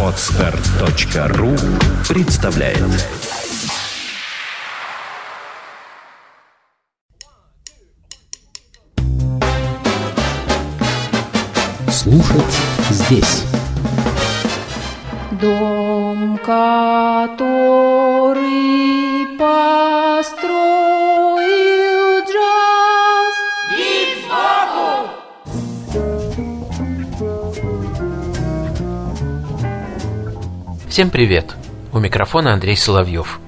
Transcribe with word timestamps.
Отстар.ру 0.00 1.56
представляет. 2.08 2.78
Слушать 11.90 12.54
здесь. 12.90 13.42
Дом, 15.40 16.38
который 16.44 18.73
Всем 30.94 31.10
привет! 31.10 31.56
У 31.92 31.98
микрофона 31.98 32.52
Андрей 32.52 32.76
Соловьев. 32.76 33.40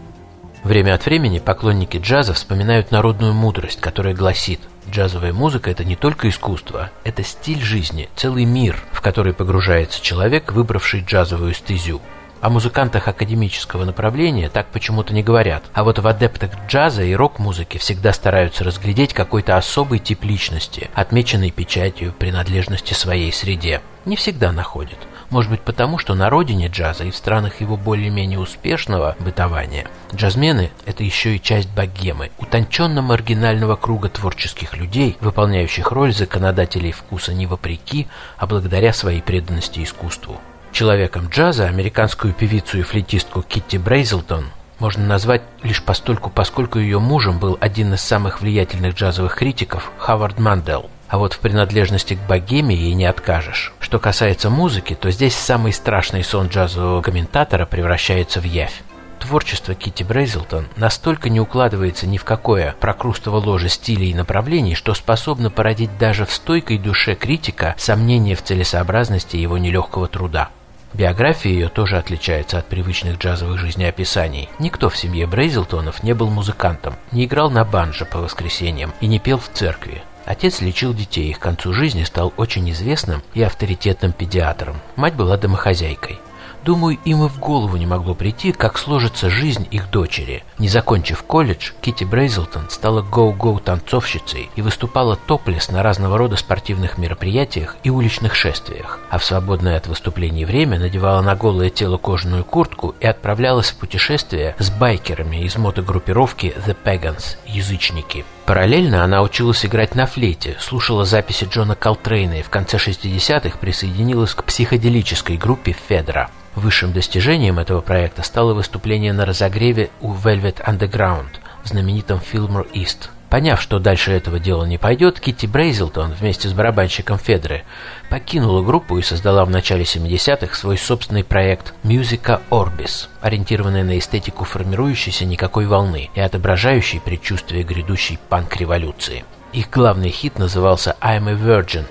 Время 0.65 0.95
от 0.95 1.07
времени 1.07 1.39
поклонники 1.39 1.97
джаза 1.97 2.35
вспоминают 2.35 2.91
народную 2.91 3.35
мудрость, 3.35 3.81
которая 3.81 4.17
гласит 4.17 4.59
Джазовая 4.91 5.33
музыка– 5.33 5.71
это 5.73 5.85
не 5.85 5.95
только 5.95 6.29
искусство, 6.29 6.91
это 7.05 7.23
стиль 7.23 7.61
жизни, 7.61 8.09
целый 8.17 8.45
мир, 8.45 8.83
в 8.91 9.01
который 9.01 9.33
погружается 9.33 10.03
человек, 10.03 10.51
выбравший 10.51 11.05
джазовую 11.07 11.55
стезю. 11.55 12.01
О 12.41 12.51
музыкантах 12.51 13.09
академического 13.09 13.85
направления 13.85 14.49
так 14.49 14.67
почему-то 14.69 15.15
не 15.15 15.23
говорят, 15.23 15.65
а 15.73 15.85
вот 15.85 15.99
в 15.99 16.07
адептах 16.07 16.51
джаза 16.69 17.03
и 17.03 17.15
рок-музыки 17.15 17.79
всегда 17.79 18.13
стараются 18.13 18.65
разглядеть 18.65 19.15
какой-то 19.15 19.57
особый 19.57 19.99
тип 19.99 20.25
личности, 20.25 20.91
отмеченный 20.95 21.51
печатью 21.51 22.13
принадлежности 22.13 22.95
своей 22.95 23.33
среде. 23.33 23.81
Не 24.05 24.17
всегда 24.17 24.53
находят– 24.53 24.99
может 25.31 25.51
быть 25.51 25.61
потому, 25.61 25.99
что 25.99 26.15
на 26.15 26.31
родине 26.31 26.69
джаза 26.69 27.05
и 27.05 27.11
в 27.11 27.17
странах 27.17 27.61
его 27.61 27.77
более-менее 27.77 28.39
успешного 28.39 29.17
бытования 29.19 29.87
джазмены– 30.15 30.71
это 30.87 31.03
еще 31.03 31.37
и 31.37 31.43
часть 31.43 31.69
богемы, 31.71 32.31
утонченно-маргинального 32.39 33.77
круга 33.77 34.09
творческих 34.09 34.77
людей, 34.77 35.17
выполняющих 35.21 35.91
роль 35.91 36.15
законодателей 36.15 36.93
вкуса 36.93 37.35
не 37.35 37.47
вопреки, 37.47 38.07
а 38.37 38.47
благодаря 38.47 38.93
своей 38.93 39.21
преданности 39.21 39.83
искусству. 39.83 40.41
Человеком 40.77 41.29
джаза 41.29 41.69
американскую 41.69 42.35
певицу 42.35 42.77
и 42.79 42.83
флейтистку 42.83 43.41
Китти 43.41 43.79
Брейзелтон 43.79 44.51
можно 44.79 45.07
назвать 45.07 45.41
лишь 45.63 45.83
постольку, 45.83 46.29
поскольку 46.29 46.79
ее 46.79 46.99
мужем 46.99 47.39
был 47.39 47.57
один 47.63 47.95
из 47.95 48.03
самых 48.03 48.43
влиятельных 48.43 48.95
джазовых 48.95 49.37
критиков 49.37 49.91
Хавард 49.97 50.39
Мандел. 50.39 50.91
А 51.09 51.17
вот 51.17 51.33
в 51.33 51.39
принадлежности 51.39 52.13
к 52.13 52.29
богеме 52.29 52.77
ей 52.77 52.93
не 52.93 53.07
откажешь. 53.07 53.73
Что 53.81 53.99
касается 53.99 54.51
музыки, 54.51 54.95
то 54.95 55.11
здесь 55.11 55.35
самый 55.35 55.73
страшный 55.73 56.23
сон 56.23 56.49
джазового 56.49 57.01
комментатора 57.01 57.65
превращается 57.65 58.43
в 58.43 58.45
явь. 58.45 58.83
Творчество 59.19 59.75
Кити 59.75 60.03
Брейзелтон 60.03 60.67
настолько 60.77 61.31
не 61.31 61.41
укладывается 61.41 62.07
ни 62.07 62.19
в 62.19 62.25
какое 62.25 62.77
прокрустово 62.81 63.39
ложе 63.39 63.71
стилей 63.71 64.11
и 64.11 64.15
направлений, 64.15 64.75
что 64.75 64.93
способно 64.93 65.49
породить 65.49 65.97
даже 65.97 66.27
в 66.27 66.33
стойкой 66.35 66.77
душе 66.77 67.15
критика 67.15 67.75
сомнения 67.79 68.35
в 68.35 68.43
целесообразности 68.43 69.39
его 69.39 69.57
нелегкого 69.57 70.07
труда. 70.07 70.51
Биография 70.95 71.53
ее 71.53 71.69
тоже 71.69 71.99
отличается 71.99 72.59
от 72.59 72.67
привычных 72.67 73.19
джазовых 73.19 73.59
жизнеописаний. 73.59 74.49
Никто 74.59 74.89
в 74.89 74.97
семье 74.97 75.27
Брейзелтонов 75.27 76.03
не 76.03 76.15
был 76.15 76.31
музыкантом, 76.31 76.95
не 77.13 77.25
играл 77.27 77.51
на 77.51 77.65
банджо 77.65 78.05
по 78.05 78.19
воскресеньям 78.19 78.93
и 79.01 79.07
не 79.07 79.19
пел 79.19 79.39
в 79.39 79.49
церкви. 79.53 80.03
Отец 80.25 80.61
лечил 80.61 80.93
детей 80.93 81.31
и 81.31 81.35
к 81.35 81.39
концу 81.39 81.73
жизни 81.73 82.03
стал 82.03 82.33
очень 82.37 82.69
известным 82.71 83.23
и 83.35 83.43
авторитетным 83.43 84.13
педиатром. 84.13 84.77
Мать 84.97 85.15
была 85.15 85.37
домохозяйкой. 85.37 86.19
Думаю, 86.67 86.99
им 87.05 87.25
и 87.25 87.29
в 87.29 87.39
голову 87.39 87.77
не 87.77 87.87
могло 87.87 88.17
прийти, 88.17 88.51
как 88.51 88.77
сложится 88.77 89.31
жизнь 89.31 89.69
их 89.71 89.89
дочери. 89.89 90.43
Не 90.59 90.67
закончив 90.67 91.23
колледж, 91.23 91.71
Кити 91.81 92.03
Брейзелтон 92.03 92.69
стала 92.71 93.03
гоу-гоу 93.03 93.61
танцовщицей 93.61 94.51
и 94.57 94.63
выступала 94.63 95.15
топлес 95.15 95.69
на 95.71 95.85
разного 95.85 96.19
рода 96.19 96.35
спортивных 96.35 96.99
мероприятиях 96.99 97.77
и 97.85 97.91
уличных 97.91 98.35
шествиях, 98.35 98.99
а 99.11 99.19
в 99.19 99.25
свободное 99.25 99.77
от 99.77 99.87
выступлений 99.87 100.45
время 100.45 100.81
надевала 100.81 101.23
на 101.23 101.37
голое 101.37 101.71
тело 101.71 101.99
кожаную 101.99 102.45
куртку 102.45 102.97
и 102.99 103.07
отправлялась 103.07 103.71
в 103.71 103.77
путешествие 103.77 104.57
с 104.59 104.69
байкерами 104.69 105.45
из 105.45 105.57
мотогруппировки 105.57 106.53
The 106.67 106.77
Pagans– 106.85 107.37
язычники. 107.47 108.25
Параллельно 108.47 109.03
она 109.03 109.23
училась 109.23 109.67
играть 109.67 109.97
на 109.97 110.07
флейте, 110.07 110.57
слушала 110.61 111.05
записи 111.05 111.49
Джона 111.51 111.75
Колтрейна 111.75 112.35
и 112.35 112.43
в 112.43 112.49
конце 112.49 112.77
60-х 112.77 113.59
присоединилась 113.59 114.35
к 114.35 114.45
психоделической 114.45 115.37
группе 115.37 115.75
«Федра». 115.89 116.31
Высшим 116.55 116.93
достижением 116.93 117.59
этого 117.59 117.81
проекта 117.81 118.23
стало 118.23 118.55
выступление 118.55 119.13
на 119.13 119.27
разогреве 119.27 119.91
у 120.01 120.15
Velvet 120.15 120.65
Underground 120.65 121.41
в 121.65 121.69
знаменитом 121.69 122.21
Fillmore 122.21 122.71
East. 122.73 123.09
Поняв, 123.37 123.61
что 123.61 123.79
дальше 123.79 124.13
этого 124.13 124.39
дела 124.39 124.65
не 124.65 124.79
пойдет, 124.79 125.21
Китти 125.21 125.47
Брейзелтон 125.47 126.15
вместе 126.15 126.49
с 126.49 126.55
барабанщиком 126.55 127.19
Федры 127.19 127.65
покинула 128.09 128.63
группу 128.63 128.97
и 128.97 129.03
создала 129.03 129.45
в 129.45 129.51
начале 129.51 129.83
70-х 129.83 130.55
свой 130.55 130.79
собственный 130.79 131.23
проект 131.23 131.75
Musica 131.85 132.41
Orbis, 132.49 133.09
ориентированный 133.21 133.83
на 133.83 133.99
эстетику 133.99 134.47
формирующейся 134.47 135.27
никакой 135.27 135.67
волны 135.67 136.09
и 136.15 136.21
отображающий 136.21 136.99
предчувствие 136.99 137.63
грядущей 137.63 138.19
панк-революции. 138.31 139.27
Их 139.53 139.69
главный 139.69 140.09
хит 140.09 140.39
назывался 140.39 140.97
«I'm 141.03 141.29
a 141.29 141.35
Virgin», 141.35 141.85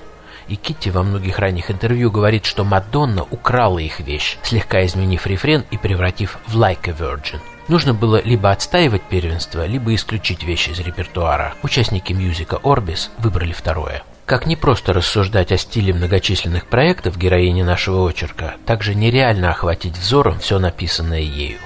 и 0.48 0.56
Китти 0.56 0.90
во 0.90 1.04
многих 1.04 1.38
ранних 1.38 1.70
интервью 1.70 2.10
говорит, 2.10 2.46
что 2.46 2.64
Мадонна 2.64 3.22
украла 3.22 3.78
их 3.78 4.00
вещь, 4.00 4.40
слегка 4.42 4.84
изменив 4.84 5.28
рефрен 5.28 5.64
и 5.70 5.78
превратив 5.78 6.40
в 6.48 6.58
«Like 6.58 6.90
a 6.90 6.92
Virgin». 6.92 7.40
Нужно 7.68 7.94
было 7.94 8.22
либо 8.24 8.52
отстаивать 8.52 9.02
первенство, 9.04 9.66
либо 9.66 9.96
исключить 9.96 10.44
вещи 10.44 10.70
из 10.70 10.80
репертуара. 10.80 11.56
Участники 11.64 12.14
мюзика 12.14 12.60
«Орбис» 12.64 13.10
выбрали 13.18 13.54
второе. 13.54 14.04
Как 14.26 14.46
не 14.46 14.56
просто 14.56 14.94
рассуждать 14.94 15.52
о 15.52 15.58
стиле 15.58 15.94
многочисленных 15.94 16.68
проектов 16.68 17.18
героини 17.18 17.64
нашего 17.64 18.08
очерка, 18.08 18.56
также 18.66 18.96
нереально 18.96 19.52
охватить 19.52 19.98
взором 19.98 20.40
все 20.40 20.60
написанное 20.60 21.22
ею. 21.22 21.60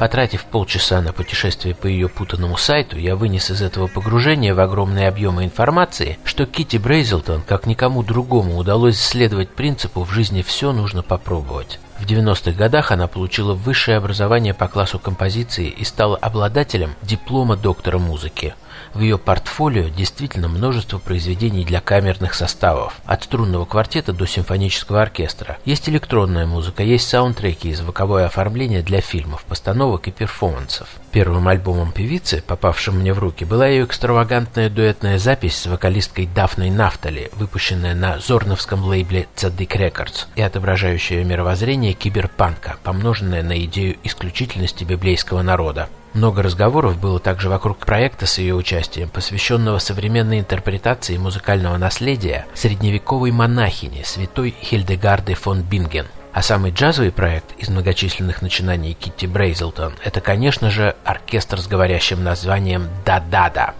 Потратив 0.00 0.46
полчаса 0.46 1.02
на 1.02 1.12
путешествие 1.12 1.74
по 1.74 1.86
ее 1.86 2.08
путанному 2.08 2.56
сайту, 2.56 2.96
я 2.96 3.16
вынес 3.16 3.50
из 3.50 3.60
этого 3.60 3.86
погружения 3.86 4.54
в 4.54 4.60
огромные 4.60 5.06
объемы 5.06 5.44
информации, 5.44 6.18
что 6.24 6.46
Кити 6.46 6.78
Брейзелтон, 6.78 7.42
как 7.42 7.66
никому 7.66 8.02
другому, 8.02 8.56
удалось 8.56 8.98
следовать 8.98 9.50
принципу 9.50 10.02
«в 10.04 10.10
жизни 10.10 10.40
все 10.40 10.72
нужно 10.72 11.02
попробовать». 11.02 11.80
В 11.98 12.06
90-х 12.06 12.52
годах 12.52 12.92
она 12.92 13.08
получила 13.08 13.52
высшее 13.52 13.98
образование 13.98 14.54
по 14.54 14.68
классу 14.68 14.98
композиции 14.98 15.68
и 15.68 15.84
стала 15.84 16.16
обладателем 16.16 16.94
диплома 17.02 17.58
доктора 17.58 17.98
музыки. 17.98 18.54
В 18.92 19.00
ее 19.00 19.18
портфолио 19.18 19.88
действительно 19.88 20.48
множество 20.48 20.98
произведений 20.98 21.64
для 21.64 21.80
камерных 21.80 22.34
составов, 22.34 23.00
от 23.04 23.22
струнного 23.24 23.64
квартета 23.64 24.12
до 24.12 24.26
симфонического 24.26 25.00
оркестра. 25.00 25.58
Есть 25.64 25.88
электронная 25.88 26.46
музыка, 26.46 26.82
есть 26.82 27.08
саундтреки 27.08 27.70
и 27.70 27.74
звуковое 27.74 28.26
оформление 28.26 28.82
для 28.82 29.00
фильмов, 29.00 29.44
постановок 29.44 30.08
и 30.08 30.10
перформансов. 30.10 30.88
Первым 31.12 31.46
альбомом 31.46 31.92
певицы, 31.92 32.42
попавшим 32.44 32.98
мне 32.98 33.12
в 33.12 33.18
руки, 33.20 33.44
была 33.44 33.68
ее 33.68 33.84
экстравагантная 33.84 34.68
дуэтная 34.68 35.18
запись 35.18 35.56
с 35.56 35.66
вокалисткой 35.66 36.26
Дафной 36.26 36.70
Нафтали, 36.70 37.30
выпущенная 37.34 37.94
на 37.94 38.18
зорновском 38.18 38.84
лейбле 38.84 39.28
Tzadik 39.36 39.76
Records 39.76 40.26
и 40.34 40.42
отображающая 40.42 41.24
мировоззрение 41.24 41.92
киберпанка, 41.92 42.76
помноженное 42.82 43.42
на 43.42 43.58
идею 43.64 43.96
исключительности 44.02 44.84
библейского 44.84 45.42
народа. 45.42 45.88
Много 46.12 46.42
разговоров 46.42 46.98
было 46.98 47.20
также 47.20 47.48
вокруг 47.48 47.78
проекта 47.78 48.26
с 48.26 48.38
ее 48.38 48.54
участием, 48.54 49.08
посвященного 49.08 49.78
современной 49.78 50.40
интерпретации 50.40 51.16
музыкального 51.16 51.76
наследия 51.76 52.46
средневековой 52.54 53.30
монахини 53.30 54.02
святой 54.02 54.54
Хильдегарды 54.60 55.34
фон 55.34 55.62
Бинген. 55.62 56.06
А 56.32 56.42
самый 56.42 56.72
джазовый 56.72 57.12
проект 57.12 57.52
из 57.58 57.68
многочисленных 57.68 58.42
начинаний 58.42 58.94
Китти 58.94 59.26
Брейзелтон– 59.26 59.94
это, 60.04 60.20
конечно 60.20 60.70
же, 60.70 60.94
оркестр 61.04 61.60
с 61.60 61.66
говорящим 61.66 62.22
названием 62.22 62.88
«Да-да-да». 63.04 63.74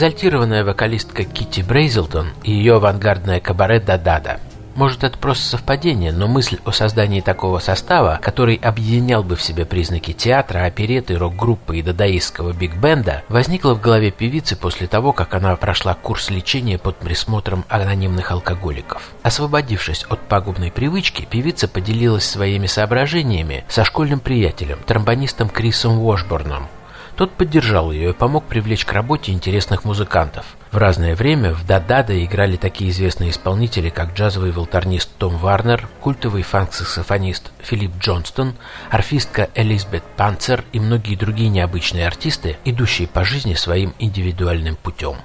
Экзальтированная 0.00 0.64
вокалистка 0.64 1.24
Кити 1.24 1.60
Брейзелтон 1.60 2.28
и 2.42 2.52
ее 2.52 2.76
авангардная 2.76 3.38
кабаре 3.38 3.80
«Да-да-да». 3.80 4.38
Может, 4.74 5.04
это 5.04 5.18
просто 5.18 5.44
совпадение, 5.44 6.10
но 6.10 6.26
мысль 6.26 6.56
о 6.64 6.72
создании 6.72 7.20
такого 7.20 7.58
состава, 7.58 8.18
который 8.22 8.54
объединял 8.54 9.22
бы 9.22 9.36
в 9.36 9.42
себе 9.42 9.66
признаки 9.66 10.14
театра, 10.14 10.64
опереты, 10.64 11.18
рок-группы 11.18 11.76
и 11.76 11.82
дадаистского 11.82 12.54
биг-бенда, 12.54 13.24
возникла 13.28 13.74
в 13.74 13.82
голове 13.82 14.10
певицы 14.10 14.56
после 14.56 14.86
того, 14.86 15.12
как 15.12 15.34
она 15.34 15.54
прошла 15.56 15.92
курс 15.92 16.30
лечения 16.30 16.78
под 16.78 16.96
присмотром 16.96 17.66
анонимных 17.68 18.30
алкоголиков. 18.30 19.10
Освободившись 19.22 20.06
от 20.08 20.20
пагубной 20.20 20.70
привычки, 20.70 21.28
певица 21.30 21.68
поделилась 21.68 22.24
своими 22.24 22.68
соображениями 22.68 23.66
со 23.68 23.84
школьным 23.84 24.20
приятелем, 24.20 24.78
тромбонистом 24.86 25.50
Крисом 25.50 25.98
Уошборном, 25.98 26.68
тот 27.16 27.32
поддержал 27.32 27.92
ее 27.92 28.10
и 28.10 28.14
помог 28.14 28.44
привлечь 28.44 28.84
к 28.84 28.92
работе 28.92 29.32
интересных 29.32 29.84
музыкантов. 29.84 30.44
В 30.70 30.76
разное 30.76 31.16
время 31.16 31.52
в 31.52 31.66
«Да-да-да» 31.66 32.24
играли 32.24 32.56
такие 32.56 32.90
известные 32.90 33.30
исполнители, 33.30 33.88
как 33.88 34.14
джазовый 34.14 34.52
волторнист 34.52 35.10
Том 35.18 35.36
Варнер, 35.36 35.88
культовый 36.00 36.42
фанк-саксофонист 36.42 37.50
Филипп 37.60 37.92
Джонстон, 37.98 38.54
арфистка 38.90 39.50
Элизабет 39.54 40.04
Панцер 40.16 40.64
и 40.72 40.80
многие 40.80 41.16
другие 41.16 41.48
необычные 41.48 42.06
артисты, 42.06 42.56
идущие 42.64 43.08
по 43.08 43.24
жизни 43.24 43.54
своим 43.54 43.94
индивидуальным 43.98 44.76
путем. 44.76 45.16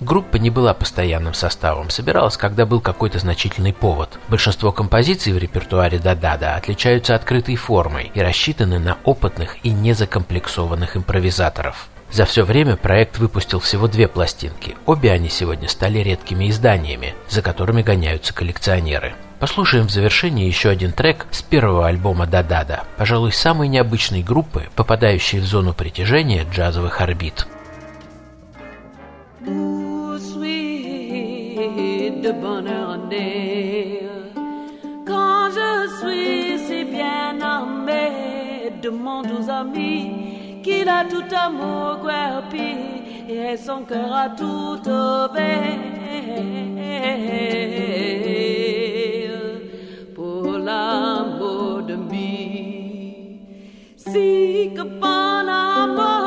Группа 0.00 0.36
не 0.36 0.50
была 0.50 0.74
постоянным 0.74 1.32
составом, 1.32 1.88
собиралась, 1.88 2.36
когда 2.36 2.66
был 2.66 2.80
какой-то 2.80 3.18
значительный 3.18 3.72
повод. 3.72 4.18
Большинство 4.28 4.70
композиций 4.70 5.32
в 5.32 5.38
репертуаре 5.38 5.98
«Да-да-да» 5.98 6.54
отличаются 6.54 7.14
открытой 7.14 7.56
формой 7.56 8.10
и 8.12 8.20
рассчитаны 8.20 8.78
на 8.78 8.98
опытных 9.04 9.56
и 9.64 9.70
незакомплексованных 9.70 10.98
импровизаторов. 10.98 11.88
За 12.12 12.26
все 12.26 12.44
время 12.44 12.76
проект 12.76 13.18
выпустил 13.18 13.58
всего 13.58 13.88
две 13.88 14.06
пластинки. 14.06 14.76
Обе 14.84 15.10
они 15.12 15.30
сегодня 15.30 15.66
стали 15.66 16.00
редкими 16.00 16.50
изданиями, 16.50 17.14
за 17.28 17.40
которыми 17.40 17.82
гоняются 17.82 18.34
коллекционеры. 18.34 19.14
Послушаем 19.40 19.88
в 19.88 19.90
завершении 19.90 20.46
еще 20.46 20.68
один 20.68 20.92
трек 20.92 21.26
с 21.30 21.40
первого 21.40 21.88
альбома 21.88 22.26
«Да-да-да», 22.26 22.84
пожалуй, 22.98 23.32
самой 23.32 23.68
необычной 23.68 24.22
группы, 24.22 24.68
попадающей 24.76 25.40
в 25.40 25.46
зону 25.46 25.72
притяжения 25.72 26.44
джазовых 26.44 27.00
орбит. 27.00 27.46
Sweet 29.46 29.75
de 32.26 32.32
bonheur 32.32 32.98
né. 33.08 34.00
Quand 35.06 35.48
je 35.58 35.70
suis 35.98 36.58
si 36.66 36.84
bien 36.84 37.40
armé 37.40 38.72
de 38.82 38.90
mon 38.90 39.22
doux 39.22 39.48
ami, 39.48 40.60
qu'il 40.64 40.88
a 40.88 41.04
tout 41.04 41.30
amour 41.46 41.98
guerpi 42.04 42.72
et 43.28 43.56
son 43.56 43.80
cœur 43.90 44.12
a 44.24 44.28
tout 44.40 44.82
ouvert 44.88 45.84
pour 50.16 50.44
l'amour 50.66 51.82
de 51.90 51.96
mi. 52.10 53.40
Si 53.96 54.70
que 54.76 54.84
bon 55.02 55.46
amour 55.48 56.22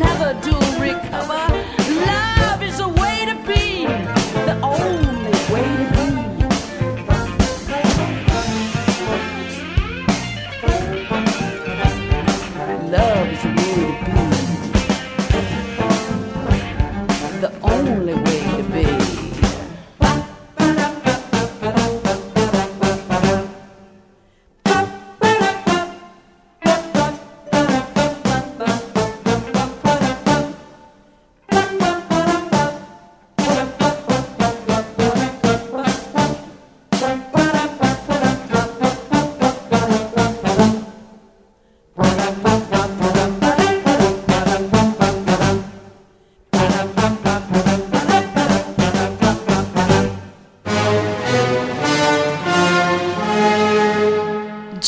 never 0.00 0.32
do 0.40 0.56
recover. 0.80 1.49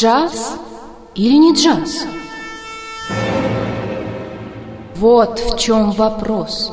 Джаз 0.02 0.58
или 1.14 1.36
не 1.36 1.54
джаз? 1.54 2.06
Вот 4.96 5.38
в 5.38 5.56
чем 5.56 5.92
вопрос. 5.92 6.72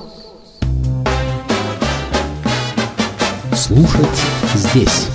Слушать 3.54 4.20
здесь. 4.56 5.10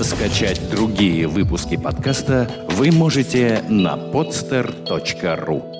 Скачать 0.00 0.70
другие 0.70 1.26
выпуски 1.26 1.76
подкаста 1.76 2.48
вы 2.76 2.92
можете 2.92 3.64
на 3.68 3.96
podster.ru 3.96 5.73